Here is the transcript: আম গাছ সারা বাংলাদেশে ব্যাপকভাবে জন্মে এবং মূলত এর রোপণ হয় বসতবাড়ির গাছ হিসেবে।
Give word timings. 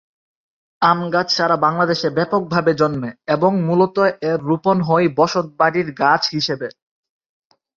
আম 0.81 0.99
গাছ 1.13 1.27
সারা 1.37 1.55
বাংলাদেশে 1.65 2.07
ব্যাপকভাবে 2.17 2.71
জন্মে 2.73 3.09
এবং 3.27 3.51
মূলত 3.67 3.97
এর 4.29 4.39
রোপণ 4.49 4.77
হয় 4.81 5.07
বসতবাড়ির 5.19 5.89
গাছ 6.01 6.23
হিসেবে। 6.35 6.67